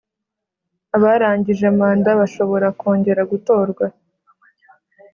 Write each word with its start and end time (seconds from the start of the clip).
Abarangije 0.95 1.67
manda 1.79 2.09
bashobora 2.19 2.67
kongera 2.79 3.21
gutorwa 3.31 3.85